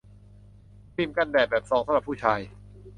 [0.93, 2.39] ครีมกันแดดแบบซองสำหรับผู้ชาย